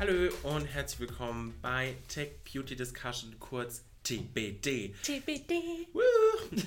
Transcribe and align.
Hallo 0.00 0.30
und 0.44 0.64
herzlich 0.64 1.00
willkommen 1.00 1.58
bei 1.60 1.94
Tech 2.08 2.30
Beauty 2.50 2.74
Discussion, 2.74 3.38
kurz 3.38 3.84
TBD. 4.02 4.94
TBD. 5.02 5.88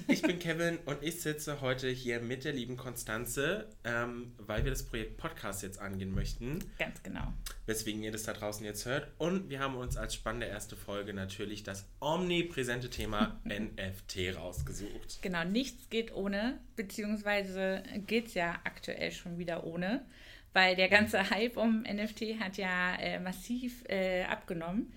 Ich 0.07 0.21
bin 0.21 0.37
Kevin 0.37 0.77
und 0.85 1.01
ich 1.01 1.19
sitze 1.19 1.59
heute 1.59 1.89
hier 1.89 2.19
mit 2.19 2.43
der 2.43 2.53
lieben 2.53 2.77
Konstanze, 2.77 3.69
ähm, 3.85 4.35
weil 4.37 4.63
wir 4.65 4.69
das 4.69 4.83
Projekt 4.83 5.17
Podcast 5.17 5.63
jetzt 5.63 5.79
angehen 5.79 6.13
möchten. 6.13 6.59
Ganz 6.77 7.01
genau. 7.01 7.33
Weswegen 7.65 8.03
ihr 8.03 8.11
das 8.11 8.21
da 8.21 8.33
draußen 8.33 8.63
jetzt 8.67 8.85
hört. 8.85 9.07
Und 9.17 9.49
wir 9.49 9.57
haben 9.57 9.77
uns 9.77 9.97
als 9.97 10.13
spannende 10.13 10.45
erste 10.45 10.75
Folge 10.75 11.15
natürlich 11.15 11.63
das 11.63 11.87
omnipräsente 12.01 12.91
Thema 12.91 13.41
NFT 13.45 14.37
rausgesucht. 14.37 15.23
Genau, 15.23 15.43
nichts 15.43 15.89
geht 15.89 16.13
ohne, 16.13 16.59
beziehungsweise 16.75 17.81
geht 18.05 18.27
es 18.27 18.35
ja 18.35 18.59
aktuell 18.63 19.11
schon 19.11 19.39
wieder 19.39 19.63
ohne, 19.63 20.05
weil 20.53 20.75
der 20.75 20.89
ganze 20.89 21.29
Hype 21.29 21.57
um 21.57 21.81
NFT 21.81 22.39
hat 22.39 22.57
ja 22.57 22.95
äh, 22.95 23.19
massiv 23.19 23.83
äh, 23.89 24.23
abgenommen. 24.23 24.93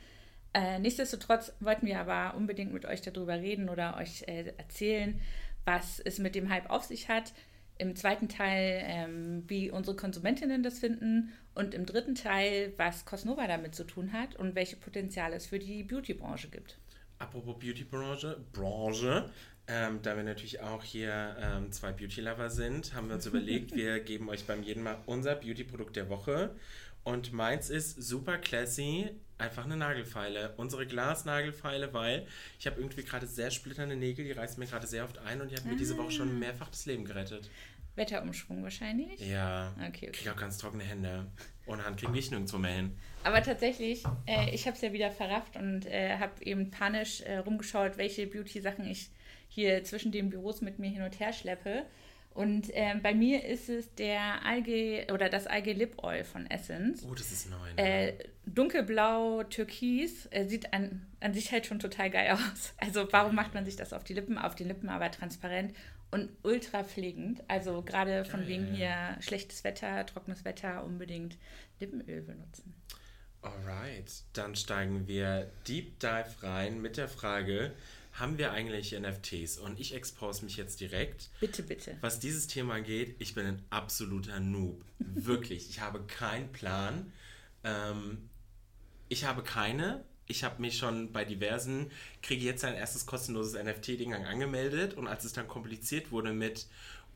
Äh, 0.54 0.78
nichtsdestotrotz 0.78 1.52
wollten 1.60 1.86
wir 1.86 2.00
aber 2.00 2.36
unbedingt 2.36 2.72
mit 2.72 2.86
euch 2.86 3.02
darüber 3.02 3.34
reden 3.34 3.68
oder 3.68 3.96
euch 3.98 4.22
äh, 4.26 4.54
erzählen, 4.56 5.20
was 5.64 6.00
es 6.00 6.18
mit 6.18 6.34
dem 6.34 6.48
Hype 6.48 6.70
auf 6.70 6.84
sich 6.84 7.08
hat. 7.08 7.32
Im 7.78 7.94
zweiten 7.94 8.28
Teil, 8.28 8.82
ähm, 8.86 9.44
wie 9.48 9.70
unsere 9.70 9.96
Konsumentinnen 9.96 10.62
das 10.62 10.78
finden. 10.78 11.32
Und 11.54 11.74
im 11.74 11.84
dritten 11.84 12.14
Teil, 12.14 12.72
was 12.78 13.04
Cosnova 13.04 13.46
damit 13.46 13.74
zu 13.74 13.84
tun 13.84 14.12
hat 14.12 14.34
und 14.36 14.54
welche 14.54 14.76
Potenziale 14.76 15.36
es 15.36 15.46
für 15.46 15.58
die 15.58 15.82
Beauty-Branche 15.82 16.48
gibt. 16.48 16.78
Apropos 17.18 17.58
Beauty-Branche, 17.58 18.44
Branche, 18.52 19.30
ähm, 19.68 20.00
da 20.02 20.16
wir 20.16 20.22
natürlich 20.22 20.60
auch 20.60 20.84
hier 20.84 21.36
ähm, 21.40 21.72
zwei 21.72 21.92
Beauty-Lover 21.92 22.50
sind, 22.50 22.94
haben 22.94 23.08
wir 23.08 23.16
uns 23.16 23.26
überlegt, 23.26 23.74
wir 23.74 24.00
geben 24.00 24.28
euch 24.28 24.44
beim 24.44 24.62
jeden 24.62 24.82
Mal 24.82 24.98
unser 25.06 25.34
Beauty-Produkt 25.34 25.96
der 25.96 26.08
Woche. 26.08 26.54
Und 27.04 27.32
meins 27.32 27.70
ist 27.70 28.02
super 28.02 28.36
classy, 28.36 29.10
einfach 29.38 29.64
eine 29.64 29.76
Nagelfeile. 29.76 30.54
Unsere 30.56 30.86
Glasnagelfeile, 30.86 31.94
weil 31.94 32.26
ich 32.58 32.66
habe 32.66 32.80
irgendwie 32.80 33.04
gerade 33.04 33.26
sehr 33.28 33.50
splitternde 33.52 33.94
Nägel, 33.94 34.24
die 34.24 34.32
reißen 34.32 34.58
mir 34.58 34.66
gerade 34.66 34.86
sehr 34.86 35.04
oft 35.04 35.18
ein 35.18 35.40
und 35.40 35.50
die 35.50 35.56
hat 35.56 35.64
mir 35.64 35.76
diese 35.76 35.96
Woche 35.98 36.10
schon 36.10 36.38
mehrfach 36.38 36.68
das 36.68 36.84
Leben 36.86 37.04
gerettet. 37.04 37.48
Wetterumschwung 37.96 38.62
wahrscheinlich. 38.62 39.20
Ja. 39.20 39.72
Okay, 39.78 40.08
okay. 40.08 40.10
Kriege 40.12 40.32
auch 40.32 40.36
ganz 40.36 40.58
trockene 40.58 40.84
Hände. 40.84 41.26
Ohne 41.66 41.84
Hand 41.84 41.98
kriege 41.98 42.16
ich 42.16 42.30
nirgendwo 42.30 42.58
mehr 42.58 42.72
hin. 42.72 42.96
Aber 43.24 43.42
tatsächlich, 43.42 44.04
äh, 44.26 44.54
ich 44.54 44.66
habe 44.66 44.76
es 44.76 44.82
ja 44.82 44.92
wieder 44.92 45.10
verrafft 45.10 45.56
und 45.56 45.86
äh, 45.86 46.18
habe 46.18 46.44
eben 46.44 46.70
panisch 46.70 47.22
äh, 47.22 47.38
rumgeschaut, 47.38 47.98
welche 47.98 48.26
Beauty-Sachen 48.26 48.86
ich 48.86 49.10
hier 49.48 49.82
zwischen 49.82 50.12
den 50.12 50.30
Büros 50.30 50.60
mit 50.60 50.78
mir 50.78 50.90
hin 50.90 51.02
und 51.02 51.18
her 51.18 51.32
schleppe. 51.32 51.86
Und 52.36 52.68
ähm, 52.74 53.00
bei 53.00 53.14
mir 53.14 53.46
ist 53.46 53.70
es 53.70 53.94
der 53.94 54.44
Alge 54.44 55.06
oder 55.10 55.30
das 55.30 55.46
Alge 55.46 55.72
Lip 55.72 56.04
Oil 56.04 56.22
von 56.22 56.46
Essence. 56.50 57.02
Oh, 57.10 57.14
das 57.14 57.32
ist 57.32 57.48
neu. 57.48 57.56
Ne? 57.76 58.10
Äh, 58.10 58.12
dunkelblau, 58.44 59.42
türkis, 59.44 60.28
äh, 60.30 60.44
sieht 60.44 60.74
an, 60.74 61.06
an 61.20 61.32
sich 61.32 61.50
halt 61.50 61.64
schon 61.64 61.78
total 61.78 62.10
geil 62.10 62.32
aus. 62.32 62.74
Also 62.76 63.10
warum 63.10 63.34
macht 63.34 63.54
man 63.54 63.64
sich 63.64 63.76
das 63.76 63.94
auf 63.94 64.04
die 64.04 64.12
Lippen? 64.12 64.36
Auf 64.36 64.54
den 64.54 64.68
Lippen 64.68 64.90
aber 64.90 65.10
transparent 65.10 65.74
und 66.16 66.30
ultra 66.42 66.82
pflegend. 66.82 67.42
Also 67.48 67.82
gerade 67.82 68.24
von 68.24 68.40
Geil. 68.40 68.48
wegen 68.48 68.74
hier 68.74 69.16
schlechtes 69.20 69.64
Wetter, 69.64 70.04
trockenes 70.06 70.44
Wetter, 70.44 70.84
unbedingt 70.84 71.36
Lippenöl 71.78 72.22
benutzen. 72.22 72.74
Alright, 73.42 74.24
dann 74.32 74.56
steigen 74.56 75.06
wir 75.06 75.50
Deep 75.68 76.00
Dive 76.00 76.42
rein 76.42 76.80
mit 76.80 76.96
der 76.96 77.08
Frage, 77.08 77.72
haben 78.12 78.38
wir 78.38 78.52
eigentlich 78.52 78.98
NFTs? 78.98 79.58
Und 79.58 79.78
ich 79.78 79.94
expose 79.94 80.44
mich 80.44 80.56
jetzt 80.56 80.80
direkt. 80.80 81.28
Bitte, 81.38 81.62
bitte. 81.62 81.96
Was 82.00 82.18
dieses 82.18 82.46
Thema 82.46 82.74
angeht, 82.74 83.14
ich 83.18 83.34
bin 83.34 83.46
ein 83.46 83.62
absoluter 83.68 84.40
Noob. 84.40 84.82
Wirklich, 84.98 85.68
ich 85.68 85.80
habe 85.80 86.02
keinen 86.06 86.50
Plan. 86.50 87.12
Ähm, 87.62 88.30
ich 89.08 89.26
habe 89.26 89.42
keine. 89.42 90.02
Ich 90.26 90.44
habe 90.44 90.60
mich 90.60 90.78
schon 90.78 91.12
bei 91.12 91.24
diversen, 91.24 91.90
kriege 92.22 92.44
jetzt 92.44 92.64
ein 92.64 92.74
erstes 92.74 93.06
kostenloses 93.06 93.54
NFT-Ding 93.54 94.12
angemeldet 94.14 94.94
und 94.94 95.06
als 95.06 95.24
es 95.24 95.32
dann 95.32 95.46
kompliziert 95.46 96.10
wurde 96.10 96.32
mit, 96.32 96.66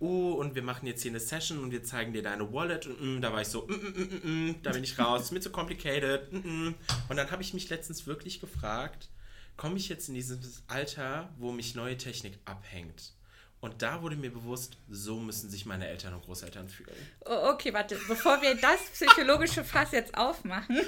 oh, 0.00 0.32
und 0.32 0.54
wir 0.54 0.62
machen 0.62 0.86
jetzt 0.86 1.02
hier 1.02 1.10
eine 1.10 1.20
Session 1.20 1.58
und 1.58 1.70
wir 1.70 1.84
zeigen 1.84 2.12
dir 2.12 2.22
deine 2.22 2.52
Wallet 2.52 2.86
und 2.86 3.18
mm, 3.18 3.20
da 3.20 3.32
war 3.32 3.42
ich 3.42 3.48
so, 3.48 3.66
mm, 3.66 3.72
mm, 3.72 4.20
mm, 4.22 4.48
mm, 4.48 4.62
da 4.62 4.72
bin 4.72 4.82
ich 4.82 4.98
raus, 4.98 5.22
ist 5.22 5.32
mir 5.32 5.40
zu 5.40 5.50
complicated. 5.50 6.32
Mm, 6.32 6.36
mm. 6.36 6.74
Und 7.08 7.16
dann 7.16 7.30
habe 7.30 7.42
ich 7.42 7.52
mich 7.52 7.68
letztens 7.68 8.06
wirklich 8.06 8.40
gefragt, 8.40 9.08
komme 9.56 9.76
ich 9.76 9.88
jetzt 9.88 10.08
in 10.08 10.14
dieses 10.14 10.62
Alter, 10.68 11.28
wo 11.38 11.52
mich 11.52 11.74
neue 11.74 11.96
Technik 11.96 12.38
abhängt? 12.46 13.12
Und 13.60 13.82
da 13.82 14.00
wurde 14.00 14.16
mir 14.16 14.32
bewusst, 14.32 14.78
so 14.88 15.20
müssen 15.20 15.50
sich 15.50 15.66
meine 15.66 15.86
Eltern 15.86 16.14
und 16.14 16.24
Großeltern 16.24 16.70
fühlen. 16.70 16.96
Oh, 17.26 17.50
okay, 17.52 17.74
warte, 17.74 17.98
bevor 18.08 18.40
wir 18.40 18.54
das 18.54 18.80
psychologische 18.94 19.64
Fass 19.64 19.92
jetzt 19.92 20.16
aufmachen, 20.16 20.80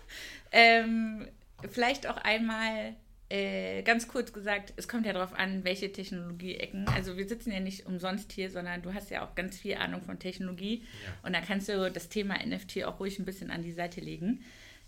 ähm, 0.52 1.26
vielleicht 1.68 2.06
auch 2.06 2.16
einmal 2.16 2.94
äh, 3.30 3.82
ganz 3.82 4.08
kurz 4.08 4.32
gesagt, 4.32 4.72
es 4.76 4.88
kommt 4.88 5.06
ja 5.06 5.12
darauf 5.12 5.32
an, 5.38 5.62
welche 5.62 5.92
Technologie-Ecken. 5.92 6.88
Also 6.88 7.16
wir 7.16 7.28
sitzen 7.28 7.52
ja 7.52 7.60
nicht 7.60 7.86
umsonst 7.86 8.32
hier, 8.32 8.50
sondern 8.50 8.82
du 8.82 8.92
hast 8.92 9.10
ja 9.10 9.24
auch 9.24 9.34
ganz 9.36 9.56
viel 9.56 9.76
Ahnung 9.76 10.02
von 10.02 10.18
Technologie. 10.18 10.82
Ja. 11.04 11.12
Und 11.22 11.32
da 11.34 11.40
kannst 11.40 11.68
du 11.68 11.90
das 11.90 12.08
Thema 12.08 12.34
NFT 12.44 12.84
auch 12.84 12.98
ruhig 12.98 13.18
ein 13.18 13.24
bisschen 13.24 13.50
an 13.50 13.62
die 13.62 13.72
Seite 13.72 14.00
legen. 14.00 14.44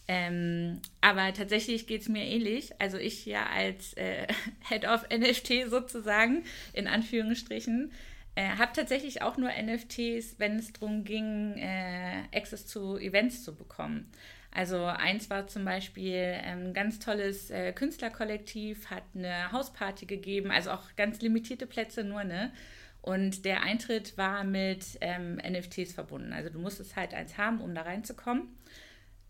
Ähm, 0.08 0.80
aber 1.00 1.32
tatsächlich 1.32 1.86
geht 1.86 2.02
es 2.02 2.08
mir 2.08 2.24
ähnlich. 2.24 2.72
Also 2.80 2.98
ich 2.98 3.24
ja 3.26 3.46
als 3.46 3.94
äh, 3.94 4.26
Head 4.68 4.86
of 4.86 5.06
NFT 5.08 5.70
sozusagen, 5.70 6.44
in 6.72 6.88
Anführungsstrichen, 6.88 7.92
äh, 8.34 8.48
habe 8.48 8.72
tatsächlich 8.74 9.22
auch 9.22 9.36
nur 9.36 9.50
NFTs, 9.50 10.38
wenn 10.38 10.58
es 10.58 10.72
darum 10.72 11.04
ging, 11.04 11.56
äh, 11.58 12.22
Access 12.34 12.66
zu 12.66 12.96
Events 12.98 13.44
zu 13.44 13.54
bekommen. 13.54 14.10
Also 14.54 14.84
eins 14.84 15.30
war 15.30 15.46
zum 15.46 15.64
Beispiel 15.64 16.38
ein 16.44 16.74
ganz 16.74 16.98
tolles 16.98 17.50
äh, 17.50 17.72
Künstlerkollektiv, 17.72 18.90
hat 18.90 19.04
eine 19.14 19.50
Hausparty 19.50 20.04
gegeben, 20.04 20.50
also 20.50 20.72
auch 20.72 20.94
ganz 20.94 21.22
limitierte 21.22 21.66
Plätze 21.66 22.04
nur, 22.04 22.22
ne? 22.24 22.52
Und 23.00 23.44
der 23.44 23.62
Eintritt 23.62 24.16
war 24.16 24.44
mit 24.44 24.98
ähm, 25.00 25.36
NFTs 25.36 25.92
verbunden. 25.92 26.32
Also 26.32 26.50
du 26.50 26.60
musstest 26.60 26.94
halt 26.94 27.14
eins 27.14 27.36
haben, 27.36 27.60
um 27.60 27.74
da 27.74 27.82
reinzukommen. 27.82 28.56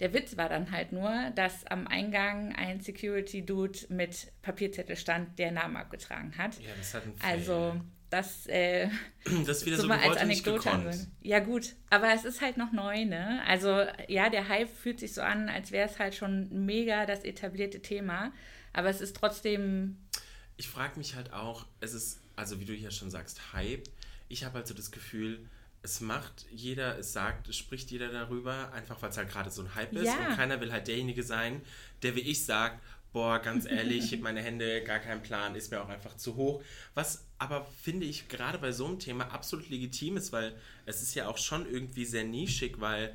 Der 0.00 0.12
Witz 0.12 0.36
war 0.36 0.48
dann 0.48 0.72
halt 0.72 0.92
nur, 0.92 1.30
dass 1.36 1.64
am 1.68 1.86
Eingang 1.86 2.54
ein 2.54 2.80
Security-Dude 2.80 3.78
mit 3.88 4.32
Papierzettel 4.42 4.96
stand, 4.96 5.38
der 5.38 5.52
Namen 5.52 5.76
abgetragen 5.76 6.36
hat. 6.36 6.58
Ja, 6.60 6.70
das 6.76 6.92
hat 6.92 7.06
ein 7.06 7.14
Fail. 7.14 7.30
Also 7.30 7.80
das, 8.12 8.46
äh, 8.46 8.88
das 9.46 9.58
ist 9.58 9.66
wieder 9.66 9.78
so, 9.78 9.86
mal 9.88 9.98
als 10.00 10.16
Anekdote 10.18 10.70
ansehen. 10.70 11.10
Ja 11.22 11.38
gut, 11.40 11.74
aber 11.90 12.12
es 12.12 12.24
ist 12.24 12.40
halt 12.40 12.56
noch 12.56 12.72
neu, 12.72 13.04
ne? 13.04 13.42
Also 13.46 13.84
ja, 14.08 14.28
der 14.28 14.48
Hype 14.48 14.68
fühlt 14.68 15.00
sich 15.00 15.14
so 15.14 15.22
an, 15.22 15.48
als 15.48 15.70
wäre 15.72 15.88
es 15.88 15.98
halt 15.98 16.14
schon 16.14 16.66
mega 16.66 17.06
das 17.06 17.24
etablierte 17.24 17.80
Thema. 17.80 18.32
Aber 18.72 18.88
es 18.90 19.00
ist 19.00 19.16
trotzdem, 19.16 19.96
Ich 20.56 20.68
frage 20.68 20.98
mich 20.98 21.14
halt 21.14 21.32
auch, 21.32 21.66
es 21.80 21.94
ist, 21.94 22.20
also 22.36 22.60
wie 22.60 22.64
du 22.64 22.72
hier 22.74 22.90
schon 22.90 23.10
sagst, 23.10 23.52
Hype. 23.52 23.84
Ich 24.28 24.44
habe 24.44 24.54
halt 24.56 24.66
so 24.66 24.74
das 24.74 24.90
Gefühl, 24.90 25.48
es 25.82 26.00
macht 26.00 26.46
jeder, 26.50 26.96
es 26.98 27.12
sagt, 27.12 27.48
es 27.48 27.56
spricht 27.56 27.90
jeder 27.90 28.08
darüber, 28.08 28.72
einfach 28.72 29.02
weil 29.02 29.10
es 29.10 29.16
halt 29.16 29.28
gerade 29.30 29.50
so 29.50 29.62
ein 29.62 29.74
Hype 29.74 29.92
ist 29.94 30.06
Ja. 30.06 30.28
und 30.28 30.36
keiner 30.36 30.60
will 30.60 30.70
halt 30.72 30.86
derjenige 30.86 31.22
sein, 31.22 31.60
der 32.02 32.14
wie 32.14 32.20
ich 32.20 32.44
sagt, 32.46 32.80
boah, 33.12 33.38
ganz 33.38 33.66
ehrlich, 33.66 34.04
ich 34.04 34.12
heb 34.12 34.20
meine 34.22 34.42
Hände, 34.42 34.82
gar 34.82 34.98
kein 34.98 35.22
Plan, 35.22 35.54
ist 35.54 35.70
mir 35.70 35.82
auch 35.82 35.88
einfach 35.88 36.16
zu 36.16 36.36
hoch. 36.36 36.62
Was 36.94 37.26
aber 37.38 37.66
finde 37.82 38.06
ich 38.06 38.28
gerade 38.28 38.58
bei 38.58 38.72
so 38.72 38.86
einem 38.86 38.98
Thema 38.98 39.32
absolut 39.32 39.68
legitim 39.68 40.16
ist, 40.16 40.32
weil 40.32 40.54
es 40.86 41.02
ist 41.02 41.14
ja 41.14 41.28
auch 41.28 41.38
schon 41.38 41.70
irgendwie 41.70 42.04
sehr 42.04 42.24
nischig, 42.24 42.80
weil 42.80 43.14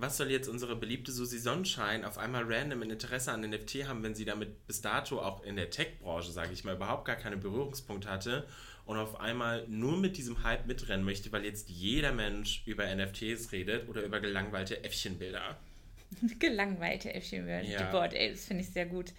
was 0.00 0.16
soll 0.16 0.30
jetzt 0.30 0.48
unsere 0.48 0.76
beliebte 0.76 1.10
Susi 1.10 1.38
Sonnenschein 1.38 2.04
auf 2.04 2.18
einmal 2.18 2.44
random 2.46 2.82
ein 2.82 2.90
Interesse 2.90 3.32
an 3.32 3.40
NFT 3.40 3.88
haben, 3.88 4.02
wenn 4.04 4.14
sie 4.14 4.24
damit 4.24 4.66
bis 4.66 4.80
dato 4.80 5.20
auch 5.20 5.42
in 5.42 5.56
der 5.56 5.70
Tech-Branche, 5.70 6.30
sage 6.30 6.52
ich 6.52 6.62
mal, 6.62 6.76
überhaupt 6.76 7.04
gar 7.04 7.16
keine 7.16 7.36
Berührungspunkte 7.36 8.08
hatte 8.08 8.46
und 8.86 8.96
auf 8.96 9.20
einmal 9.20 9.66
nur 9.68 9.96
mit 9.98 10.16
diesem 10.16 10.44
Hype 10.44 10.66
mitrennen 10.66 11.04
möchte, 11.04 11.32
weil 11.32 11.44
jetzt 11.44 11.68
jeder 11.68 12.12
Mensch 12.12 12.62
über 12.64 12.86
NFTs 12.86 13.52
redet 13.52 13.88
oder 13.88 14.02
über 14.02 14.20
gelangweilte 14.20 14.84
Äffchenbilder. 14.84 15.58
gelangweilte 16.38 17.12
Äffchen 17.14 17.46
werden 17.46 17.70
Ja. 17.70 17.84
gebohrt. 17.86 18.14
Ey, 18.14 18.30
das 18.30 18.44
finde 18.46 18.62
ich 18.62 18.70
sehr 18.70 18.86
gut. 18.86 19.12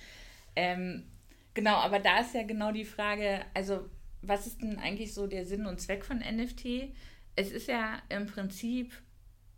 Ähm, 0.55 1.05
genau, 1.53 1.75
aber 1.75 1.99
da 1.99 2.19
ist 2.19 2.33
ja 2.33 2.43
genau 2.43 2.71
die 2.71 2.85
Frage, 2.85 3.41
also 3.53 3.89
was 4.21 4.47
ist 4.47 4.61
denn 4.61 4.79
eigentlich 4.79 5.13
so 5.13 5.27
der 5.27 5.45
Sinn 5.45 5.65
und 5.65 5.79
Zweck 5.79 6.03
von 6.03 6.19
NFT? 6.19 6.93
Es 7.35 7.51
ist 7.51 7.67
ja 7.67 8.01
im 8.09 8.25
Prinzip, 8.25 8.93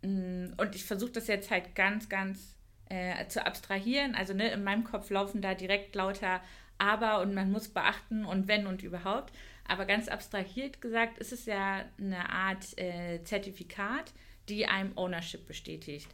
mh, 0.02 0.54
und 0.56 0.74
ich 0.76 0.84
versuche 0.84 1.12
das 1.12 1.26
jetzt 1.26 1.50
halt 1.50 1.74
ganz, 1.74 2.08
ganz 2.08 2.54
äh, 2.88 3.26
zu 3.26 3.44
abstrahieren. 3.44 4.14
Also 4.14 4.34
ne, 4.34 4.50
in 4.50 4.62
meinem 4.62 4.84
Kopf 4.84 5.10
laufen 5.10 5.42
da 5.42 5.54
direkt 5.54 5.94
lauter 5.94 6.40
Aber 6.78 7.20
und 7.20 7.34
man 7.34 7.50
muss 7.50 7.68
beachten 7.68 8.24
und 8.24 8.48
wenn 8.48 8.66
und 8.66 8.82
überhaupt. 8.82 9.32
Aber 9.66 9.86
ganz 9.86 10.08
abstrahiert 10.08 10.80
gesagt 10.80 11.18
ist 11.18 11.32
es 11.32 11.46
ja 11.46 11.84
eine 11.98 12.28
Art 12.30 12.76
äh, 12.78 13.22
Zertifikat, 13.24 14.12
die 14.48 14.66
einem 14.66 14.96
Ownership 14.96 15.46
bestätigt 15.46 16.08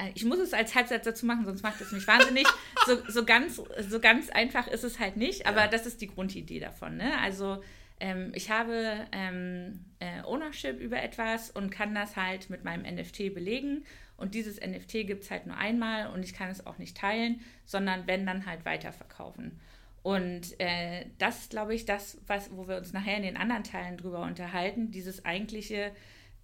ich, 0.00 0.06
äh, 0.06 0.10
ich 0.14 0.24
muss 0.24 0.38
es 0.38 0.52
als 0.52 0.74
Halbsatz 0.74 1.04
dazu 1.04 1.26
machen, 1.26 1.44
sonst 1.44 1.62
macht 1.62 1.80
es 1.80 1.92
mich 1.92 2.06
wahnsinnig. 2.06 2.46
so, 2.86 2.98
so, 3.08 3.24
ganz, 3.24 3.60
so 3.88 4.00
ganz 4.00 4.30
einfach 4.30 4.66
ist 4.68 4.84
es 4.84 4.98
halt 4.98 5.16
nicht, 5.16 5.46
aber 5.46 5.62
Ja. 5.62 5.68
das 5.68 5.86
ist 5.86 6.00
die 6.00 6.08
Grundidee 6.08 6.60
davon. 6.60 6.96
Ne? 6.96 7.18
Also 7.22 7.62
ähm, 8.00 8.32
ich 8.34 8.50
habe 8.50 9.06
ähm, 9.12 9.84
äh, 10.00 10.22
Ownership 10.24 10.78
über 10.80 11.02
etwas 11.02 11.50
und 11.50 11.70
kann 11.70 11.94
das 11.94 12.16
halt 12.16 12.50
mit 12.50 12.64
meinem 12.64 12.82
NFT 12.94 13.32
belegen 13.34 13.84
und 14.16 14.34
dieses 14.34 14.60
NFT 14.60 15.06
gibt 15.06 15.24
es 15.24 15.30
halt 15.30 15.46
nur 15.46 15.56
einmal 15.56 16.08
und 16.12 16.22
ich 16.22 16.34
kann 16.34 16.50
es 16.50 16.66
auch 16.66 16.78
nicht 16.78 16.96
teilen, 16.96 17.40
sondern 17.64 18.06
wenn 18.06 18.26
dann 18.26 18.46
halt 18.46 18.64
weiterverkaufen. 18.64 19.60
Und 20.02 20.58
äh, 20.60 21.06
das 21.18 21.40
ist, 21.40 21.50
glaube 21.50 21.74
ich, 21.74 21.84
das, 21.84 22.18
was, 22.26 22.54
wo 22.56 22.68
wir 22.68 22.76
uns 22.76 22.92
nachher 22.92 23.16
in 23.16 23.24
den 23.24 23.36
anderen 23.36 23.64
Teilen 23.64 23.96
drüber 23.96 24.22
unterhalten, 24.22 24.90
dieses 24.92 25.24
eigentliche, 25.24 25.90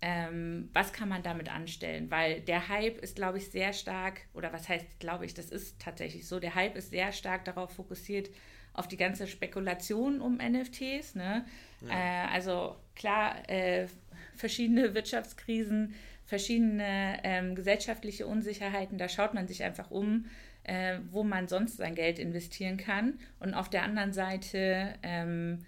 ähm, 0.02 0.68
was 0.72 0.92
kann 0.92 1.08
man 1.08 1.22
damit 1.22 1.48
anstellen? 1.48 2.10
Weil 2.10 2.40
der 2.40 2.68
Hype 2.68 2.98
ist, 2.98 3.14
glaube 3.14 3.38
ich, 3.38 3.50
sehr 3.50 3.72
stark, 3.72 4.20
oder 4.34 4.52
was 4.52 4.68
heißt, 4.68 4.98
glaube 4.98 5.24
ich, 5.24 5.32
das 5.32 5.50
ist 5.50 5.80
tatsächlich 5.80 6.26
so, 6.26 6.40
der 6.40 6.56
Hype 6.56 6.76
ist 6.76 6.90
sehr 6.90 7.12
stark 7.12 7.44
darauf 7.44 7.72
fokussiert, 7.72 8.28
auf 8.74 8.88
die 8.88 8.96
ganze 8.96 9.28
Spekulation 9.28 10.20
um 10.20 10.38
NFTs. 10.38 11.14
Ne? 11.14 11.44
Ja. 11.82 11.88
Äh, 11.88 12.28
also 12.32 12.76
klar, 12.96 13.48
äh, 13.48 13.86
verschiedene 14.34 14.92
Wirtschaftskrisen, 14.94 15.94
verschiedene 16.24 17.18
ähm, 17.22 17.54
gesellschaftliche 17.54 18.26
Unsicherheiten, 18.26 18.98
da 18.98 19.08
schaut 19.08 19.34
man 19.34 19.46
sich 19.46 19.62
einfach 19.62 19.90
um, 19.92 20.26
äh, 20.64 20.98
wo 21.10 21.22
man 21.22 21.46
sonst 21.46 21.76
sein 21.76 21.94
Geld 21.94 22.18
investieren 22.18 22.76
kann. 22.76 23.20
Und 23.38 23.54
auf 23.54 23.70
der 23.70 23.84
anderen 23.84 24.12
Seite 24.12 24.94
ähm, 25.04 25.64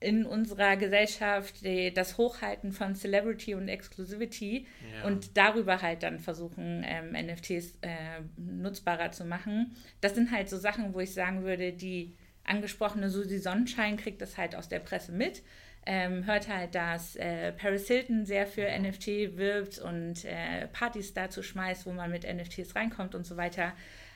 in 0.00 0.24
unserer 0.24 0.76
Gesellschaft 0.76 1.64
die, 1.64 1.92
das 1.92 2.18
Hochhalten 2.18 2.72
von 2.72 2.94
Celebrity 2.94 3.54
und 3.54 3.68
Exclusivity 3.68 4.66
ja. 4.92 5.06
und 5.06 5.36
darüber 5.36 5.82
halt 5.82 6.02
dann 6.02 6.20
versuchen, 6.20 6.84
ähm, 6.86 7.12
NFTs 7.12 7.78
äh, 7.82 8.20
nutzbarer 8.36 9.10
zu 9.10 9.24
machen. 9.24 9.74
Das 10.00 10.14
sind 10.14 10.30
halt 10.30 10.48
so 10.48 10.56
Sachen, 10.56 10.94
wo 10.94 11.00
ich 11.00 11.12
sagen 11.12 11.42
würde, 11.42 11.72
die 11.72 12.14
angesprochene 12.44 13.10
Susi 13.10 13.38
Sonnenschein 13.38 13.96
kriegt 13.96 14.22
das 14.22 14.38
halt 14.38 14.54
aus 14.54 14.68
der 14.68 14.78
Presse 14.78 15.12
mit. 15.12 15.42
Ähm, 15.84 16.26
hört 16.26 16.48
halt, 16.48 16.74
dass 16.74 17.16
äh, 17.16 17.52
Paris 17.52 17.88
Hilton 17.88 18.26
sehr 18.26 18.46
für. 18.46 18.68
NFT 18.68 19.36
wirbt 19.36 19.78
und 19.78 20.24
äh, 20.24 20.68
Partys 20.68 21.14
dazu 21.14 21.42
schmeißt, 21.42 21.86
wo 21.86 21.92
man 21.92 22.10
mit 22.10 22.24
NFTs 22.24 22.76
reinkommt 22.76 23.14
und 23.14 23.26
so 23.26 23.36
weiter. 23.36 23.72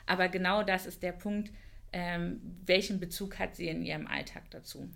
Aber 0.06 0.28
genau 0.28 0.62
das 0.62 0.86
ist 0.86 1.02
der 1.02 1.12
Punkt, 1.12 1.50
ähm, 1.92 2.40
welchen 2.64 3.00
Bezug 3.00 3.38
hat 3.38 3.56
sie 3.56 3.68
in 3.68 3.82
ihrem 3.82 4.06
Alltag 4.06 4.44
dazu? 4.50 4.88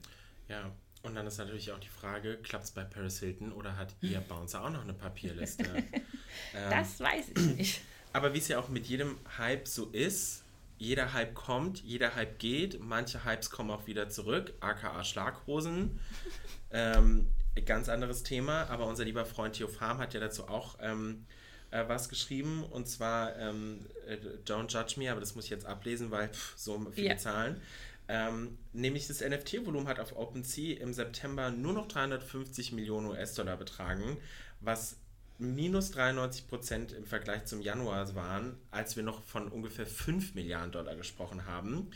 Ja, 0.48 0.72
und 1.02 1.14
dann 1.14 1.26
ist 1.26 1.38
natürlich 1.38 1.70
auch 1.70 1.78
die 1.78 1.88
Frage, 1.88 2.36
klappt 2.38 2.64
es 2.64 2.70
bei 2.72 2.82
Paris 2.82 3.20
Hilton 3.20 3.52
oder 3.52 3.76
hat 3.76 3.94
ihr 4.00 4.20
Bouncer 4.20 4.64
auch 4.64 4.70
noch 4.70 4.82
eine 4.82 4.92
Papierliste? 4.92 5.64
ähm, 5.94 6.70
das 6.70 6.98
weiß 6.98 7.30
ich 7.36 7.56
nicht. 7.56 7.80
Aber 8.12 8.34
wie 8.34 8.38
es 8.38 8.48
ja 8.48 8.58
auch 8.58 8.68
mit 8.68 8.86
jedem 8.86 9.16
Hype 9.38 9.68
so 9.68 9.86
ist, 9.90 10.42
jeder 10.78 11.12
Hype 11.12 11.34
kommt, 11.34 11.82
jeder 11.82 12.14
Hype 12.14 12.38
geht, 12.38 12.80
manche 12.80 13.24
Hypes 13.24 13.50
kommen 13.50 13.70
auch 13.70 13.86
wieder 13.86 14.08
zurück, 14.08 14.52
aka 14.60 15.04
Schlaghosen. 15.04 16.00
ähm, 16.70 17.28
ganz 17.64 17.88
anderes 17.88 18.22
Thema, 18.22 18.64
aber 18.64 18.86
unser 18.86 19.04
lieber 19.04 19.24
Freund 19.24 19.54
Theo 19.54 19.68
Farm 19.68 19.98
hat 19.98 20.12
ja 20.12 20.20
dazu 20.20 20.48
auch 20.48 20.76
ähm, 20.80 21.24
äh, 21.70 21.84
was 21.86 22.08
geschrieben 22.08 22.64
und 22.64 22.86
zwar 22.88 23.36
ähm, 23.38 23.86
äh, 24.06 24.16
Don't 24.44 24.72
Judge 24.72 24.98
Me, 24.98 25.10
aber 25.10 25.20
das 25.20 25.34
muss 25.34 25.44
ich 25.44 25.50
jetzt 25.50 25.66
ablesen, 25.66 26.10
weil 26.10 26.28
pff, 26.28 26.54
so 26.56 26.84
viele 26.92 27.08
ja. 27.08 27.16
Zahlen. 27.16 27.60
Ähm, 28.08 28.56
nämlich 28.72 29.08
das 29.08 29.20
NFT-Volumen 29.20 29.88
hat 29.88 29.98
auf 29.98 30.16
OpenSea 30.16 30.78
im 30.80 30.92
September 30.92 31.50
nur 31.50 31.72
noch 31.72 31.88
350 31.88 32.72
Millionen 32.72 33.06
US-Dollar 33.06 33.56
betragen, 33.56 34.16
was 34.60 34.96
minus 35.38 35.90
93 35.90 36.48
Prozent 36.48 36.92
im 36.92 37.04
Vergleich 37.04 37.44
zum 37.44 37.60
Januar 37.60 38.14
waren, 38.14 38.56
als 38.70 38.96
wir 38.96 39.02
noch 39.02 39.22
von 39.22 39.48
ungefähr 39.48 39.86
5 39.86 40.34
Milliarden 40.34 40.72
Dollar 40.72 40.96
gesprochen 40.96 41.46
haben. 41.46 41.90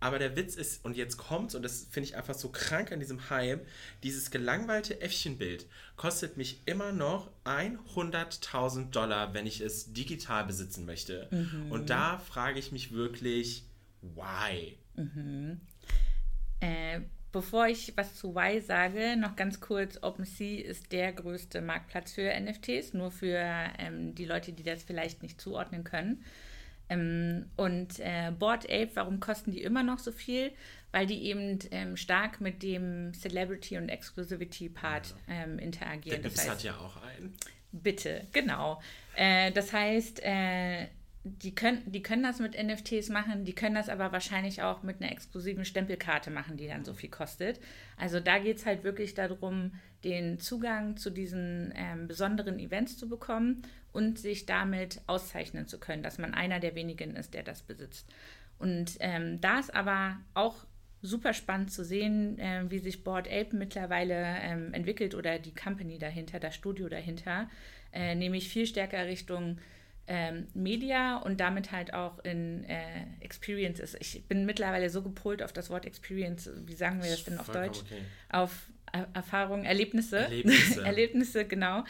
Aber 0.00 0.18
der 0.18 0.34
Witz 0.34 0.56
ist, 0.56 0.84
und 0.84 0.96
jetzt 0.96 1.16
kommt's, 1.16 1.54
und 1.54 1.62
das 1.62 1.86
finde 1.88 2.08
ich 2.08 2.16
einfach 2.16 2.34
so 2.34 2.48
krank 2.48 2.90
an 2.90 2.98
diesem 2.98 3.30
Hype, 3.30 3.64
dieses 4.02 4.32
gelangweilte 4.32 5.00
Äffchenbild 5.00 5.66
kostet 5.96 6.36
mich 6.36 6.60
immer 6.66 6.90
noch 6.90 7.30
100.000 7.44 8.90
Dollar, 8.90 9.32
wenn 9.32 9.46
ich 9.46 9.60
es 9.60 9.92
digital 9.92 10.44
besitzen 10.44 10.86
möchte. 10.86 11.28
Mhm. 11.30 11.70
Und 11.70 11.88
da 11.88 12.18
frage 12.18 12.58
ich 12.58 12.72
mich 12.72 12.90
wirklich, 12.90 13.64
why? 14.02 14.76
Mhm. 14.96 15.60
Äh, 16.60 17.00
bevor 17.32 17.66
ich 17.66 17.96
was 17.96 18.14
zu 18.14 18.36
Y 18.36 18.60
sage, 18.60 19.16
noch 19.16 19.36
ganz 19.36 19.60
kurz: 19.60 19.98
OpenSea 20.02 20.64
ist 20.64 20.92
der 20.92 21.12
größte 21.12 21.60
Marktplatz 21.60 22.12
für 22.12 22.32
NFTs, 22.38 22.94
nur 22.94 23.10
für 23.10 23.42
ähm, 23.78 24.14
die 24.14 24.24
Leute, 24.24 24.52
die 24.52 24.62
das 24.62 24.82
vielleicht 24.82 25.22
nicht 25.22 25.40
zuordnen 25.40 25.84
können. 25.84 26.24
Ähm, 26.88 27.46
und 27.56 28.00
äh, 28.00 28.32
Board 28.38 28.64
Ape, 28.66 28.90
warum 28.94 29.20
kosten 29.20 29.50
die 29.50 29.62
immer 29.62 29.82
noch 29.82 29.98
so 29.98 30.12
viel? 30.12 30.52
Weil 30.90 31.06
die 31.06 31.24
eben 31.24 31.58
ähm, 31.70 31.96
stark 31.96 32.40
mit 32.40 32.62
dem 32.62 33.14
Celebrity- 33.14 33.78
und 33.78 33.88
Exclusivity-Part 33.88 35.14
ja. 35.26 35.34
ähm, 35.34 35.58
interagieren. 35.58 36.20
Der 36.20 36.30
das 36.30 36.40
heißt, 36.40 36.50
hat 36.50 36.62
ja 36.64 36.76
auch 36.76 37.02
einen. 37.02 37.34
Bitte, 37.72 38.26
genau. 38.32 38.82
Äh, 39.16 39.50
das 39.52 39.72
heißt, 39.72 40.20
äh, 40.22 40.88
die 41.24 41.54
können, 41.54 41.82
die 41.86 42.02
können 42.02 42.24
das 42.24 42.40
mit 42.40 42.60
NFTs 42.60 43.08
machen, 43.08 43.44
die 43.44 43.54
können 43.54 43.76
das 43.76 43.88
aber 43.88 44.10
wahrscheinlich 44.10 44.62
auch 44.62 44.82
mit 44.82 45.00
einer 45.00 45.12
exklusiven 45.12 45.64
Stempelkarte 45.64 46.30
machen, 46.30 46.56
die 46.56 46.66
dann 46.66 46.84
so 46.84 46.94
viel 46.94 47.10
kostet. 47.10 47.60
Also 47.96 48.18
da 48.18 48.38
geht 48.38 48.56
es 48.56 48.66
halt 48.66 48.82
wirklich 48.82 49.14
darum, 49.14 49.72
den 50.02 50.40
Zugang 50.40 50.96
zu 50.96 51.10
diesen 51.10 51.72
ähm, 51.76 52.08
besonderen 52.08 52.58
Events 52.58 52.98
zu 52.98 53.08
bekommen 53.08 53.62
und 53.92 54.18
sich 54.18 54.46
damit 54.46 55.00
auszeichnen 55.06 55.68
zu 55.68 55.78
können, 55.78 56.02
dass 56.02 56.18
man 56.18 56.34
einer 56.34 56.58
der 56.58 56.74
wenigen 56.74 57.14
ist, 57.14 57.34
der 57.34 57.44
das 57.44 57.62
besitzt. 57.62 58.08
Und 58.58 58.96
ähm, 58.98 59.40
da 59.40 59.60
ist 59.60 59.74
aber 59.74 60.18
auch 60.34 60.66
super 61.02 61.34
spannend 61.34 61.72
zu 61.72 61.84
sehen, 61.84 62.38
äh, 62.38 62.64
wie 62.68 62.78
sich 62.78 63.04
Board 63.04 63.28
Ape 63.28 63.54
mittlerweile 63.56 64.38
ähm, 64.40 64.72
entwickelt 64.72 65.14
oder 65.14 65.38
die 65.38 65.54
Company 65.54 65.98
dahinter, 65.98 66.40
das 66.40 66.54
Studio 66.54 66.88
dahinter, 66.88 67.48
äh, 67.92 68.14
nämlich 68.14 68.48
viel 68.48 68.66
stärker 68.66 69.06
Richtung 69.06 69.58
ähm, 70.12 70.46
Media 70.52 71.16
und 71.16 71.40
damit 71.40 71.72
halt 71.72 71.94
auch 71.94 72.18
in 72.18 72.64
äh, 72.64 73.06
Experiences. 73.20 73.96
Ich 73.98 74.28
bin 74.28 74.44
mittlerweile 74.44 74.90
so 74.90 75.00
gepolt 75.00 75.42
auf 75.42 75.54
das 75.54 75.70
Wort 75.70 75.86
Experience, 75.86 76.50
wie 76.66 76.74
sagen 76.74 77.02
wir 77.02 77.10
das 77.10 77.24
denn 77.24 77.38
auf 77.38 77.48
Deutsch? 77.48 77.80
Okay. 77.80 78.02
Auf 78.28 78.68
er 78.92 79.08
Erfahrungen, 79.14 79.64
Erlebnisse. 79.64 80.18
Erlebnisse, 80.18 80.82
Erlebnisse 80.84 81.44
genau. 81.46 81.84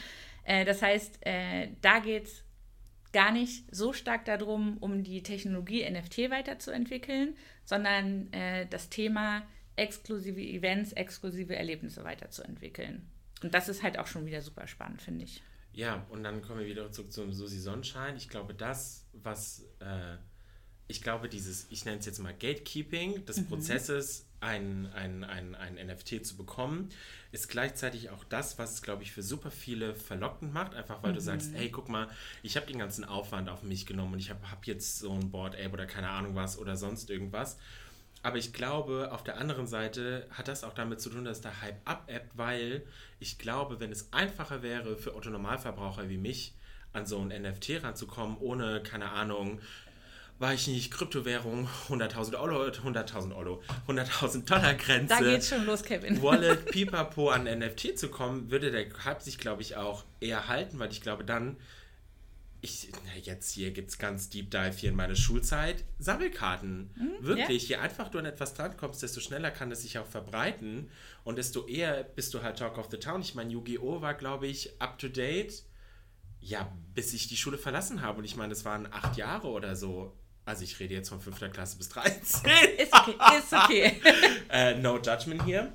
Äh, 0.44 0.64
das 0.64 0.82
heißt, 0.82 1.26
äh, 1.26 1.70
da 1.80 1.98
geht 1.98 2.26
es 2.26 2.44
gar 3.12 3.32
nicht 3.32 3.64
so 3.74 3.92
stark 3.92 4.24
darum, 4.24 4.78
um 4.78 5.02
die 5.02 5.24
Technologie 5.24 5.84
NFT 5.90 6.30
weiterzuentwickeln, 6.30 7.34
sondern 7.64 8.32
äh, 8.32 8.66
das 8.70 8.88
Thema 8.88 9.42
exklusive 9.74 10.40
Events, 10.40 10.92
exklusive 10.92 11.56
Erlebnisse 11.56 12.04
weiterzuentwickeln. 12.04 13.02
Und 13.42 13.52
das 13.52 13.68
ist 13.68 13.82
halt 13.82 13.98
auch 13.98 14.06
schon 14.06 14.26
wieder 14.26 14.42
super 14.42 14.68
spannend, 14.68 15.02
finde 15.02 15.24
ich. 15.24 15.42
Ja, 15.72 16.06
und 16.10 16.22
dann 16.22 16.42
kommen 16.42 16.60
wir 16.60 16.66
wieder 16.66 16.90
zurück 16.92 17.12
zum 17.12 17.32
Susi 17.32 17.58
Sonnenschein. 17.58 18.16
Ich 18.16 18.28
glaube, 18.28 18.54
das, 18.54 19.06
was, 19.12 19.64
äh, 19.80 20.16
ich 20.86 21.02
glaube, 21.02 21.28
dieses, 21.28 21.66
ich 21.70 21.84
nenne 21.84 21.98
es 21.98 22.06
jetzt 22.06 22.18
mal 22.18 22.34
Gatekeeping 22.34 23.24
des 23.24 23.38
mhm. 23.38 23.46
Prozesses, 23.46 24.26
ein, 24.40 24.92
ein, 24.92 25.24
ein, 25.24 25.54
ein 25.54 25.74
NFT 25.74 26.26
zu 26.26 26.36
bekommen, 26.36 26.90
ist 27.30 27.48
gleichzeitig 27.48 28.10
auch 28.10 28.24
das, 28.24 28.58
was 28.58 28.74
es, 28.74 28.82
glaube 28.82 29.04
ich, 29.04 29.12
für 29.12 29.22
super 29.22 29.50
viele 29.50 29.94
verlockend 29.94 30.52
macht. 30.52 30.74
Einfach 30.74 31.02
weil 31.02 31.12
mhm. 31.12 31.16
du 31.16 31.20
sagst, 31.22 31.52
hey, 31.54 31.70
guck 31.70 31.88
mal, 31.88 32.08
ich 32.42 32.56
habe 32.56 32.66
den 32.66 32.78
ganzen 32.78 33.04
Aufwand 33.04 33.48
auf 33.48 33.62
mich 33.62 33.86
genommen 33.86 34.14
und 34.14 34.18
ich 34.18 34.30
habe 34.30 34.50
hab 34.50 34.66
jetzt 34.66 34.98
so 34.98 35.12
ein 35.12 35.30
Board 35.30 35.54
Ape 35.54 35.70
oder 35.70 35.86
keine 35.86 36.10
Ahnung 36.10 36.34
was 36.34 36.58
oder 36.58 36.76
sonst 36.76 37.08
irgendwas. 37.08 37.56
Aber 38.22 38.36
ich 38.36 38.52
glaube, 38.52 39.10
auf 39.12 39.24
der 39.24 39.38
anderen 39.38 39.66
Seite 39.66 40.26
hat 40.30 40.48
das 40.48 40.62
auch 40.62 40.74
damit 40.74 41.00
zu 41.00 41.10
tun, 41.10 41.24
dass 41.24 41.40
der 41.40 41.60
Hype 41.60 41.80
abebbt, 41.84 42.30
weil 42.34 42.82
ich 43.18 43.38
glaube, 43.38 43.80
wenn 43.80 43.90
es 43.90 44.12
einfacher 44.12 44.62
wäre 44.62 44.96
für 44.96 45.14
Autonormalverbraucher 45.14 46.08
wie 46.08 46.18
mich, 46.18 46.54
an 46.92 47.06
so 47.06 47.18
ein 47.18 47.28
NFT 47.28 47.82
ranzukommen, 47.82 48.36
ohne, 48.38 48.82
keine 48.82 49.10
Ahnung, 49.10 49.60
war 50.38 50.52
ich 50.52 50.66
nicht, 50.66 50.90
Kryptowährung, 50.90 51.68
100.000 51.88 52.38
Euro, 52.38 52.64
100.000 52.64 53.34
Euro, 53.34 53.62
100.000 53.88 54.44
Dollar 54.44 54.74
Grenze. 54.74 55.14
Da 55.14 55.20
geht's 55.20 55.48
schon 55.48 55.64
los, 55.64 55.82
Kevin. 55.82 56.20
Wallet, 56.20 56.66
Pipapo 56.70 57.30
an 57.30 57.44
NFT 57.44 57.98
zu 57.98 58.08
kommen, 58.08 58.50
würde 58.50 58.70
der 58.70 58.86
Hype 59.04 59.22
sich, 59.22 59.38
glaube 59.38 59.62
ich, 59.62 59.76
auch 59.76 60.04
eher 60.20 60.48
halten, 60.48 60.78
weil 60.78 60.90
ich 60.90 61.00
glaube, 61.00 61.24
dann 61.24 61.56
ich, 62.64 62.92
jetzt 63.24 63.50
hier 63.50 63.72
gibt 63.72 63.90
es 63.90 63.98
ganz 63.98 64.30
Deep 64.30 64.52
Dive 64.52 64.72
hier 64.76 64.90
in 64.90 64.96
meine 64.96 65.16
Schulzeit. 65.16 65.82
Sammelkarten. 65.98 66.94
Mhm, 66.94 67.26
Wirklich. 67.26 67.68
Ja. 67.68 67.78
Je 67.78 67.82
einfach 67.82 68.08
du 68.08 68.20
an 68.20 68.24
etwas 68.24 68.54
drankommst, 68.54 69.02
desto 69.02 69.20
schneller 69.20 69.50
kann 69.50 69.72
es 69.72 69.82
sich 69.82 69.98
auch 69.98 70.06
verbreiten 70.06 70.88
und 71.24 71.36
desto 71.38 71.66
eher 71.66 72.04
bist 72.04 72.32
du 72.34 72.42
halt 72.42 72.58
Talk 72.58 72.78
of 72.78 72.86
the 72.92 72.98
Town. 72.98 73.20
Ich 73.20 73.34
meine, 73.34 73.50
Yu-Gi-Oh! 73.50 74.00
war, 74.00 74.14
glaube 74.14 74.46
ich, 74.46 74.80
up 74.80 74.96
to 74.98 75.08
date, 75.08 75.64
ja, 76.40 76.72
bis 76.94 77.12
ich 77.12 77.26
die 77.26 77.36
Schule 77.36 77.58
verlassen 77.58 78.00
habe. 78.00 78.20
Und 78.20 78.24
ich 78.24 78.36
meine, 78.36 78.50
das 78.50 78.64
waren 78.64 78.86
acht 78.92 79.16
Jahre 79.16 79.48
oder 79.48 79.74
so. 79.74 80.16
Also 80.44 80.62
ich 80.62 80.78
rede 80.78 80.94
jetzt 80.94 81.08
von 81.08 81.20
5. 81.20 81.52
Klasse 81.52 81.78
bis 81.78 81.88
13. 81.88 82.48
Ist 82.78 82.92
okay, 82.94 83.16
ist 83.38 83.52
okay. 83.52 84.00
äh, 84.50 84.76
no 84.76 84.98
judgment 84.98 85.44
hier. 85.44 85.72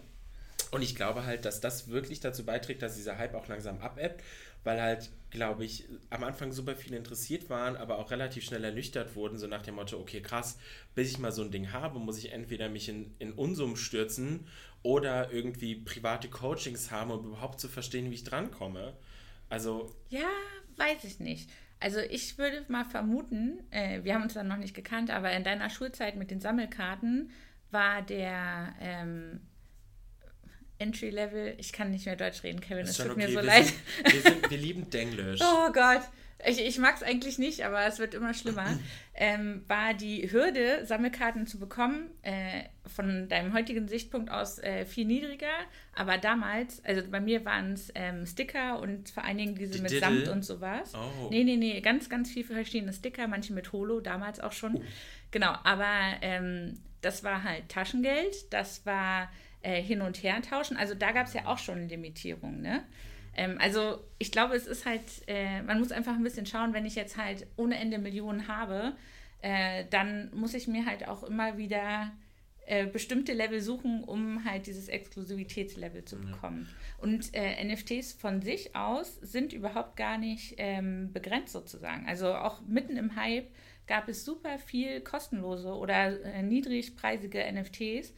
Und 0.72 0.82
ich 0.82 0.96
glaube 0.96 1.26
halt, 1.26 1.46
dass 1.46 1.62
das 1.62 1.88
wirklich 1.88 2.20
dazu 2.20 2.46
beiträgt, 2.46 2.82
dass 2.82 2.96
dieser 2.96 3.18
Hype 3.18 3.36
auch 3.36 3.48
langsam 3.48 3.80
abebbt 3.80 4.22
weil 4.68 4.82
halt, 4.82 5.10
glaube 5.30 5.64
ich, 5.64 5.88
am 6.10 6.26
Anfang 6.26 6.52
super 6.52 6.76
viele 6.76 6.98
interessiert 6.98 7.50
waren, 7.50 7.78
aber 7.78 8.00
auch 8.00 8.12
relativ 8.12 8.44
schnell 8.44 8.66
ernüchtert 8.66 9.16
wurden, 9.16 9.38
so 9.38 9.48
nach 9.48 9.62
dem 9.62 9.76
Motto, 9.76 9.98
okay, 9.98 10.22
krass, 10.22 10.60
bis 10.94 11.10
ich 11.10 11.20
mal 11.20 11.32
so 11.32 11.42
ein 11.42 11.52
Ding 11.52 11.72
habe, 11.72 12.00
muss 12.00 12.18
ich 12.18 12.34
entweder 12.34 12.68
mich 12.68 12.90
in, 12.90 13.16
in 13.18 13.32
Unsummen 13.32 13.78
stürzen 13.78 14.46
oder 14.84 15.32
irgendwie 15.32 15.76
private 15.76 16.28
Coachings 16.28 16.92
haben, 16.92 17.12
um 17.12 17.28
überhaupt 17.28 17.62
zu 17.62 17.70
verstehen, 17.70 18.12
wie 18.12 18.16
ich 18.16 18.26
drankomme. 18.26 18.94
Also. 19.48 19.96
Ja, 20.10 20.28
weiß 20.76 21.06
ich 21.06 21.22
nicht. 21.22 21.50
Also 21.80 22.00
ich 22.00 22.38
würde 22.38 22.66
mal 22.68 22.84
vermuten, 22.84 23.60
äh, 23.72 24.04
wir 24.04 24.16
haben 24.16 24.24
uns 24.24 24.34
dann 24.34 24.50
noch 24.50 24.58
nicht 24.58 24.74
gekannt, 24.74 25.12
aber 25.12 25.32
in 25.32 25.46
deiner 25.46 25.70
Schulzeit 25.70 26.18
mit 26.18 26.30
den 26.30 26.42
Sammelkarten 26.42 27.32
war 27.72 28.02
der 28.02 28.76
ähm, 28.82 29.40
Entry 30.80 31.10
Level, 31.10 31.56
ich 31.58 31.74
kann 31.74 31.92
nicht 31.92 32.06
mehr 32.06 32.16
Deutsch 32.16 32.44
reden, 32.44 32.62
Kevin, 32.62 32.86
es 32.86 32.98
tut 32.98 33.08
okay. 33.08 33.18
mir 33.18 33.28
so 33.30 33.36
wir 33.36 33.44
leid. 33.44 33.66
Sind, 33.66 34.14
wir, 34.14 34.22
sind, 34.22 34.52
wir 34.52 34.58
lieben 34.58 34.90
Denglisch. 34.90 35.42
oh 35.42 35.72
Gott. 35.72 36.02
Ich, 36.46 36.60
ich 36.64 36.78
mag 36.78 36.96
es 36.96 37.02
eigentlich 37.02 37.40
nicht, 37.40 37.66
aber 37.66 37.86
es 37.88 37.98
wird 37.98 38.14
immer 38.14 38.34
schlimmer. 38.34 38.68
ähm, 39.16 39.64
war 39.68 39.96
die 39.96 40.32
Hürde, 40.32 40.86
Sammelkarten 40.86 41.48
zu 41.48 41.58
bekommen, 41.58 42.12
äh, 42.22 42.64
von 42.86 43.28
deinem 43.28 43.54
heutigen 43.54 43.88
Sichtpunkt 43.88 44.30
aus 44.30 44.60
äh, 44.60 44.86
viel 44.86 45.06
niedriger. 45.06 45.48
Aber 45.96 46.20
damals, 46.20 46.84
also 46.86 47.02
bei 47.10 47.20
mir 47.20 47.44
waren 47.44 47.74
es 47.74 47.92
ähm, 47.96 48.28
Sticker 48.28 48.80
und 48.80 49.10
vor 49.10 49.24
allen 49.24 49.38
Dingen 49.38 49.56
diese 49.56 49.74
die 49.74 49.82
mit 49.82 49.92
Diddle. 49.92 50.26
Samt 50.26 50.28
und 50.28 50.46
sowas. 50.46 50.94
Oh. 50.94 51.30
Nee, 51.32 51.44
nee, 51.44 51.58
nee, 51.58 51.82
ganz, 51.82 52.08
ganz 52.08 52.30
viele 52.30 52.46
verschiedene 52.46 52.94
Sticker, 52.94 53.28
manche 53.28 53.54
mit 53.54 53.72
Holo, 53.72 54.00
damals 54.00 54.40
auch 54.40 54.52
schon. 54.54 54.76
Oh. 54.76 54.84
Genau, 55.32 55.56
aber 55.64 56.18
ähm, 56.22 56.80
das 57.02 57.24
war 57.24 57.44
halt 57.44 57.70
Taschengeld, 57.70 58.54
das 58.54 58.86
war 58.86 59.30
äh, 59.62 59.82
hin 59.82 60.02
und 60.02 60.22
her 60.24 60.42
tauschen. 60.42 60.78
Also 60.78 60.94
da 60.94 61.12
gab 61.12 61.28
es 61.28 61.34
ja 61.34 61.46
auch 61.46 61.58
schon 61.58 61.88
Limitierungen. 61.88 62.62
Ne? 62.62 62.84
Ähm, 63.36 63.58
also 63.60 64.04
ich 64.18 64.32
glaube, 64.32 64.56
es 64.56 64.68
ist 64.68 64.86
halt, 64.86 65.02
äh, 65.28 65.62
man 65.62 65.80
muss 65.80 65.92
einfach 65.92 66.14
ein 66.14 66.24
bisschen 66.24 66.46
schauen, 66.46 66.74
wenn 66.74 66.86
ich 66.86 66.96
jetzt 66.96 67.18
halt 67.18 67.48
ohne 67.56 67.78
Ende 67.78 67.98
Millionen 67.98 68.48
habe, 68.48 68.96
äh, 69.42 69.86
dann 69.90 70.32
muss 70.34 70.54
ich 70.54 70.68
mir 70.68 70.86
halt 70.86 71.08
auch 71.08 71.24
immer 71.24 71.58
wieder 71.58 72.12
äh, 72.66 72.86
bestimmte 72.86 73.32
Level 73.34 73.62
suchen, 73.62 74.04
um 74.04 74.44
halt 74.44 74.68
dieses 74.68 74.90
Exklusivitätslevel 74.90 76.04
zu 76.04 76.20
bekommen. 76.20 76.68
Ja. 76.68 77.04
Und 77.04 77.34
äh, 77.34 77.64
NFTs 77.64 78.12
von 78.12 78.42
sich 78.42 78.76
aus 78.76 79.16
sind 79.22 79.54
überhaupt 79.54 79.96
gar 79.96 80.18
nicht 80.18 80.56
ähm, 80.58 81.14
begrenzt 81.14 81.54
sozusagen. 81.54 82.06
Also 82.08 82.34
auch 82.34 82.60
mitten 82.68 82.98
im 82.98 83.16
Hype 83.16 83.50
gab 83.88 84.10
es 84.10 84.26
super 84.26 84.60
viel 84.60 85.00
kostenlose 85.00 85.70
oder 85.70 86.22
äh, 86.26 86.44
niedrigpreisige 86.44 87.42
NFTs, 87.54 88.14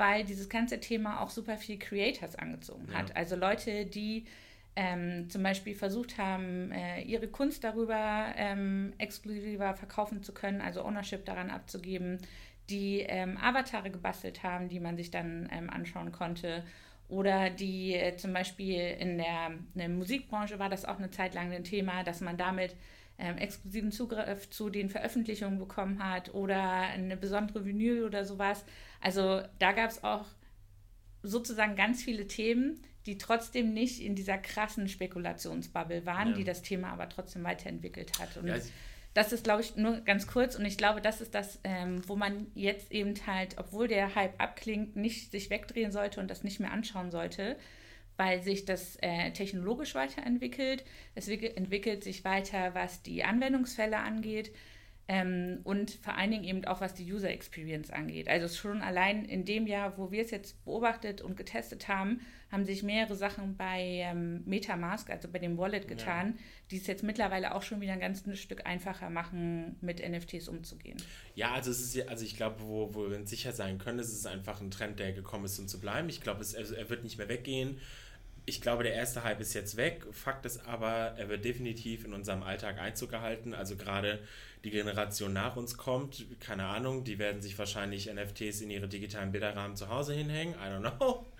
weil 0.00 0.24
dieses 0.24 0.48
ganze 0.48 0.80
Thema 0.80 1.20
auch 1.20 1.28
super 1.28 1.58
viel 1.58 1.78
Creators 1.78 2.34
angezogen 2.34 2.88
ja. 2.90 2.98
hat. 2.98 3.14
Also 3.14 3.36
Leute, 3.36 3.84
die 3.84 4.24
ähm, 4.74 5.28
zum 5.28 5.42
Beispiel 5.42 5.74
versucht 5.74 6.16
haben, 6.16 6.72
äh, 6.72 7.02
ihre 7.02 7.28
Kunst 7.28 7.64
darüber 7.64 8.32
ähm, 8.34 8.94
exklusiver 8.96 9.74
verkaufen 9.74 10.22
zu 10.22 10.32
können, 10.32 10.62
also 10.62 10.82
Ownership 10.82 11.26
daran 11.26 11.50
abzugeben, 11.50 12.18
die 12.70 13.00
ähm, 13.00 13.36
Avatare 13.36 13.90
gebastelt 13.90 14.42
haben, 14.42 14.70
die 14.70 14.80
man 14.80 14.96
sich 14.96 15.10
dann 15.10 15.50
ähm, 15.52 15.68
anschauen 15.68 16.12
konnte. 16.12 16.64
Oder 17.08 17.50
die 17.50 17.94
äh, 17.94 18.16
zum 18.16 18.32
Beispiel 18.32 18.78
in 18.98 19.18
der, 19.18 19.48
in 19.74 19.78
der, 19.78 19.88
Musikbranche 19.90 20.58
war 20.58 20.70
das 20.70 20.86
auch 20.86 20.98
eine 20.98 21.10
Zeit 21.10 21.34
lang 21.34 21.52
ein 21.52 21.64
Thema, 21.64 22.04
dass 22.04 22.22
man 22.22 22.38
damit 22.38 22.74
ähm, 23.18 23.36
exklusiven 23.36 23.92
Zugriff 23.92 24.48
zu 24.48 24.70
den 24.70 24.88
Veröffentlichungen 24.88 25.58
bekommen 25.58 26.02
hat 26.02 26.32
oder 26.32 26.62
eine 26.62 27.18
besondere 27.18 27.66
Vinyl 27.66 28.04
oder 28.04 28.24
sowas. 28.24 28.64
Also 29.00 29.42
da 29.58 29.72
gab 29.72 29.90
es 29.90 30.04
auch 30.04 30.26
sozusagen 31.22 31.76
ganz 31.76 32.02
viele 32.02 32.26
Themen, 32.26 32.82
die 33.06 33.18
trotzdem 33.18 33.72
nicht 33.72 34.00
in 34.00 34.14
dieser 34.14 34.38
krassen 34.38 34.88
Spekulationsbubble 34.88 36.04
waren, 36.06 36.30
ja. 36.30 36.34
die 36.34 36.44
das 36.44 36.62
Thema 36.62 36.92
aber 36.92 37.08
trotzdem 37.08 37.44
weiterentwickelt 37.44 38.18
hat. 38.18 38.36
Und 38.36 38.46
ja, 38.46 38.56
das 39.14 39.32
ist, 39.32 39.42
glaube 39.42 39.62
ich, 39.62 39.76
nur 39.76 40.00
ganz 40.02 40.26
kurz 40.26 40.54
und 40.54 40.64
ich 40.64 40.78
glaube, 40.78 41.00
das 41.00 41.20
ist 41.20 41.34
das, 41.34 41.58
ähm, 41.64 42.00
wo 42.06 42.14
man 42.14 42.46
jetzt 42.54 42.92
eben 42.92 43.14
halt, 43.26 43.58
obwohl 43.58 43.88
der 43.88 44.14
Hype 44.14 44.40
abklingt, 44.40 44.96
nicht 44.96 45.32
sich 45.32 45.50
wegdrehen 45.50 45.90
sollte 45.90 46.20
und 46.20 46.30
das 46.30 46.44
nicht 46.44 46.60
mehr 46.60 46.70
anschauen 46.70 47.10
sollte, 47.10 47.56
weil 48.16 48.42
sich 48.42 48.66
das 48.66 48.96
äh, 49.00 49.32
technologisch 49.32 49.94
weiterentwickelt. 49.94 50.84
Es 51.14 51.26
entwickelt 51.26 52.04
sich 52.04 52.24
weiter, 52.24 52.74
was 52.74 53.02
die 53.02 53.24
Anwendungsfälle 53.24 53.96
angeht. 53.96 54.52
Ähm, 55.12 55.58
und 55.64 55.90
vor 55.90 56.16
allen 56.16 56.30
Dingen 56.30 56.44
eben 56.44 56.64
auch 56.66 56.80
was 56.80 56.94
die 56.94 57.12
User 57.12 57.30
Experience 57.30 57.90
angeht. 57.90 58.28
Also 58.28 58.46
schon 58.46 58.80
allein 58.80 59.24
in 59.24 59.44
dem 59.44 59.66
Jahr, 59.66 59.98
wo 59.98 60.12
wir 60.12 60.22
es 60.22 60.30
jetzt 60.30 60.64
beobachtet 60.64 61.20
und 61.20 61.36
getestet 61.36 61.88
haben, 61.88 62.20
haben 62.52 62.64
sich 62.64 62.84
mehrere 62.84 63.16
Sachen 63.16 63.56
bei 63.56 64.04
ähm, 64.04 64.44
Metamask, 64.46 65.10
also 65.10 65.26
bei 65.26 65.40
dem 65.40 65.58
Wallet 65.58 65.88
getan, 65.88 66.34
ja. 66.36 66.42
die 66.70 66.76
es 66.76 66.86
jetzt 66.86 67.02
mittlerweile 67.02 67.56
auch 67.56 67.62
schon 67.62 67.80
wieder 67.80 67.94
ein 67.94 67.98
ganzes 67.98 68.38
Stück 68.38 68.66
einfacher 68.66 69.10
machen, 69.10 69.74
mit 69.80 70.00
NFTs 70.08 70.46
umzugehen. 70.46 71.02
Ja, 71.34 71.54
also 71.54 71.72
es 71.72 71.80
ist 71.80 71.96
ja, 71.96 72.04
also 72.04 72.24
ich 72.24 72.36
glaube, 72.36 72.60
wo, 72.60 72.94
wo 72.94 73.10
wir 73.10 73.16
uns 73.16 73.30
sicher 73.30 73.50
sein 73.50 73.78
können, 73.78 73.98
ist 73.98 74.12
es 74.12 74.26
einfach 74.26 74.60
ein 74.60 74.70
Trend, 74.70 75.00
der 75.00 75.12
gekommen 75.12 75.46
ist, 75.46 75.58
um 75.58 75.66
zu 75.66 75.80
bleiben. 75.80 76.08
Ich 76.08 76.20
glaube, 76.20 76.38
also 76.38 76.72
er 76.72 76.88
wird 76.88 77.02
nicht 77.02 77.18
mehr 77.18 77.28
weggehen 77.28 77.80
ich 78.46 78.60
glaube, 78.60 78.82
der 78.82 78.94
erste 78.94 79.22
Hype 79.22 79.40
ist 79.40 79.54
jetzt 79.54 79.76
weg. 79.76 80.04
Fakt 80.10 80.44
ist 80.44 80.66
aber, 80.66 81.14
er 81.16 81.28
wird 81.28 81.44
definitiv 81.44 82.04
in 82.04 82.12
unserem 82.12 82.42
Alltag 82.42 82.78
Einzug 82.80 83.10
gehalten. 83.10 83.54
Also 83.54 83.76
gerade 83.76 84.18
die 84.64 84.70
Generation 84.70 85.32
nach 85.32 85.56
uns 85.56 85.76
kommt, 85.76 86.26
keine 86.38 86.66
Ahnung, 86.66 87.04
die 87.04 87.18
werden 87.18 87.40
sich 87.40 87.58
wahrscheinlich 87.58 88.12
NFTs 88.12 88.60
in 88.60 88.70
ihre 88.70 88.88
digitalen 88.88 89.32
Bilderrahmen 89.32 89.76
zu 89.76 89.88
Hause 89.88 90.12
hinhängen. 90.12 90.54
I 90.54 90.68
don't 90.68 90.80
know. 90.80 91.26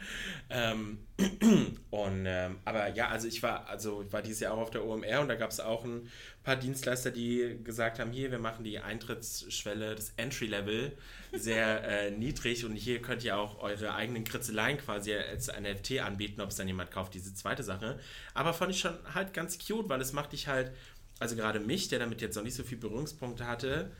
Ähm, 0.48 0.98
und, 1.90 2.24
ähm, 2.26 2.58
aber 2.64 2.88
ja, 2.88 3.08
also 3.08 3.28
ich 3.28 3.42
war, 3.42 3.68
also 3.68 4.02
ich 4.02 4.12
war 4.12 4.22
dieses 4.22 4.40
Jahr 4.40 4.54
auch 4.54 4.58
auf 4.62 4.70
der 4.70 4.84
OMR 4.84 5.20
und 5.20 5.28
da 5.28 5.34
gab 5.34 5.50
es 5.50 5.60
auch 5.60 5.84
ein 5.84 6.10
paar 6.42 6.56
Dienstleister, 6.56 7.10
die 7.10 7.60
gesagt 7.62 7.98
haben, 7.98 8.10
hier, 8.10 8.30
wir 8.30 8.38
machen 8.38 8.64
die 8.64 8.78
Eintrittsschwelle, 8.78 9.94
das 9.94 10.14
Entry-Level 10.16 10.92
sehr 11.32 11.84
äh, 12.06 12.10
niedrig 12.10 12.64
und 12.64 12.74
hier 12.74 13.02
könnt 13.02 13.22
ihr 13.22 13.36
auch 13.36 13.60
eure 13.60 13.94
eigenen 13.94 14.24
Kritzeleien 14.24 14.78
quasi 14.78 15.14
als 15.14 15.48
NFT 15.48 16.00
anbieten, 16.00 16.40
ob 16.40 16.48
es 16.48 16.56
dann 16.56 16.66
jemand 16.66 16.90
kauft, 16.90 17.14
diese 17.14 17.34
zweite 17.34 17.62
Sache. 17.62 18.00
Aber 18.32 18.54
fand 18.54 18.72
ich 18.72 18.80
schon 18.80 18.94
halt 19.14 19.34
ganz 19.34 19.58
cute, 19.58 19.88
weil 19.90 20.00
es 20.00 20.14
macht 20.14 20.32
dich 20.32 20.48
halt, 20.48 20.72
also 21.20 21.36
gerade 21.36 21.60
mich, 21.60 21.88
der 21.88 22.00
damit 22.00 22.20
jetzt 22.20 22.34
noch 22.34 22.42
nicht 22.42 22.54
so 22.54 22.64
viel 22.64 22.78
Berührungspunkte 22.78 23.46
hatte, 23.46 23.92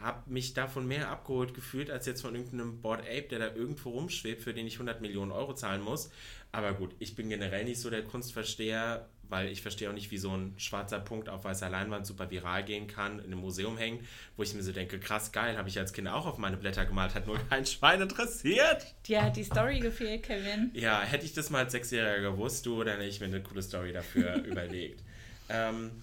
habe 0.00 0.28
mich 0.30 0.54
davon 0.54 0.86
mehr 0.86 1.10
abgeholt 1.10 1.54
gefühlt, 1.54 1.90
als 1.90 2.06
jetzt 2.06 2.22
von 2.22 2.34
irgendeinem 2.34 2.80
Board 2.80 3.02
Ape, 3.02 3.28
der 3.30 3.38
da 3.38 3.54
irgendwo 3.54 3.90
rumschwebt, 3.90 4.42
für 4.42 4.52
den 4.52 4.66
ich 4.66 4.74
100 4.74 5.00
Millionen 5.00 5.30
Euro 5.30 5.54
zahlen 5.54 5.80
muss. 5.80 6.10
Aber 6.50 6.74
gut, 6.74 6.94
ich 6.98 7.14
bin 7.14 7.28
generell 7.28 7.64
nicht 7.64 7.80
so 7.80 7.88
der 7.88 8.02
Kunstversteher, 8.02 9.08
weil 9.28 9.48
ich 9.48 9.62
verstehe 9.62 9.88
auch 9.88 9.94
nicht, 9.94 10.10
wie 10.10 10.18
so 10.18 10.36
ein 10.36 10.54
schwarzer 10.58 11.00
Punkt 11.00 11.28
auf 11.28 11.44
weißer 11.44 11.70
Leinwand 11.70 12.04
super 12.06 12.30
viral 12.30 12.64
gehen 12.64 12.86
kann, 12.86 13.18
in 13.20 13.26
einem 13.26 13.38
Museum 13.38 13.78
hängen, 13.78 14.06
wo 14.36 14.42
ich 14.42 14.52
mir 14.52 14.62
so 14.62 14.72
denke, 14.72 14.98
krass 14.98 15.32
geil, 15.32 15.56
habe 15.56 15.70
ich 15.70 15.78
als 15.78 15.94
Kind 15.94 16.08
auch 16.08 16.26
auf 16.26 16.36
meine 16.36 16.58
Blätter 16.58 16.84
gemalt, 16.84 17.14
hat 17.14 17.26
nur 17.26 17.38
kein 17.48 17.64
Schwein 17.64 18.02
interessiert. 18.02 18.94
Dir 19.06 19.22
hat 19.22 19.36
die 19.36 19.44
Story 19.44 19.78
gefehlt, 19.80 20.24
Kevin. 20.24 20.70
Ja, 20.74 21.00
hätte 21.00 21.24
ich 21.24 21.32
das 21.32 21.48
mal 21.48 21.60
als 21.60 21.72
Sechsjähriger 21.72 22.32
gewusst, 22.32 22.66
du, 22.66 22.82
dann 22.84 22.96
hätte 22.96 23.08
ich 23.08 23.20
mir 23.20 23.26
eine 23.26 23.42
coole 23.42 23.62
Story 23.62 23.92
dafür 23.92 24.34
überlegt. 24.44 25.02
Ähm, 25.48 26.02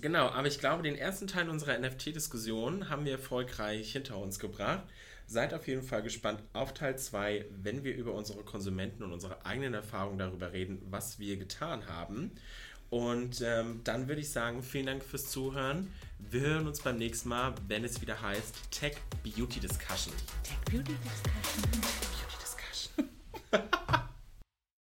genau, 0.00 0.28
aber 0.28 0.48
ich 0.48 0.58
glaube, 0.58 0.82
den 0.82 0.96
ersten 0.96 1.26
Teil 1.26 1.48
unserer 1.48 1.78
NFT-Diskussion 1.78 2.88
haben 2.88 3.04
wir 3.04 3.12
erfolgreich 3.12 3.92
hinter 3.92 4.18
uns 4.18 4.38
gebracht. 4.38 4.84
Seid 5.26 5.54
auf 5.54 5.66
jeden 5.66 5.82
Fall 5.82 6.02
gespannt 6.02 6.40
auf 6.52 6.72
Teil 6.72 6.96
2, 6.98 7.46
wenn 7.50 7.82
wir 7.82 7.94
über 7.96 8.12
unsere 8.12 8.44
Konsumenten 8.44 9.02
und 9.02 9.12
unsere 9.12 9.44
eigenen 9.44 9.74
Erfahrungen 9.74 10.18
darüber 10.18 10.52
reden, 10.52 10.80
was 10.88 11.18
wir 11.18 11.36
getan 11.36 11.88
haben. 11.88 12.30
Und 12.90 13.42
ähm, 13.44 13.80
dann 13.82 14.06
würde 14.06 14.20
ich 14.20 14.30
sagen, 14.30 14.62
vielen 14.62 14.86
Dank 14.86 15.02
fürs 15.02 15.28
Zuhören. 15.30 15.92
Wir 16.18 16.42
hören 16.42 16.68
uns 16.68 16.80
beim 16.80 16.96
nächsten 16.96 17.28
Mal, 17.28 17.54
wenn 17.66 17.84
es 17.84 18.00
wieder 18.00 18.22
heißt 18.22 18.70
Tech 18.70 18.96
Beauty 19.24 19.58
Discussion. 19.58 20.14
Tech 20.44 20.58
Beauty 20.70 20.94
Discussion. 21.02 22.25